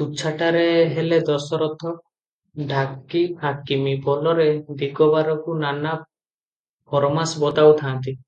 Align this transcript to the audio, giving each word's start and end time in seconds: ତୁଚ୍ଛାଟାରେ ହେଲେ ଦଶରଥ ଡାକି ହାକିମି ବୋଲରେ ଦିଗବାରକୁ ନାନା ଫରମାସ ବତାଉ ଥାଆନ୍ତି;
ତୁଚ୍ଛାଟାରେ 0.00 0.62
ହେଲେ 0.98 1.18
ଦଶରଥ 1.30 1.92
ଡାକି 2.72 3.22
ହାକିମି 3.44 3.94
ବୋଲରେ 4.08 4.48
ଦିଗବାରକୁ 4.84 5.60
ନାନା 5.68 5.94
ଫରମାସ 6.94 7.38
ବତାଉ 7.48 7.80
ଥାଆନ୍ତି; 7.86 8.20